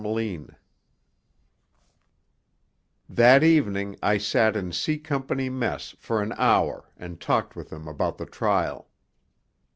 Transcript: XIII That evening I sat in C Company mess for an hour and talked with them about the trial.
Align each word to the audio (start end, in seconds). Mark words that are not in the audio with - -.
XIII 0.03 0.47
That 3.07 3.43
evening 3.43 3.97
I 4.01 4.17
sat 4.17 4.55
in 4.55 4.71
C 4.71 4.97
Company 4.97 5.47
mess 5.47 5.91
for 5.99 6.23
an 6.23 6.33
hour 6.39 6.89
and 6.97 7.21
talked 7.21 7.55
with 7.55 7.69
them 7.69 7.87
about 7.87 8.17
the 8.17 8.25
trial. 8.25 8.89